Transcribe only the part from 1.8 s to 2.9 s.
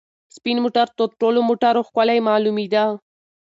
ښکلی معلومېده.